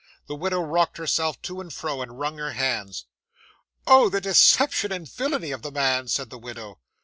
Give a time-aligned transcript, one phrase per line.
[0.25, 3.05] The widow rocked herself to and fro, and wrung her hands.
[3.85, 6.79] '"Oh, the deception and villainy of the man!" said the widow.